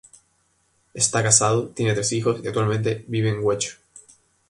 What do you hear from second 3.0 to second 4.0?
vive en Guecho.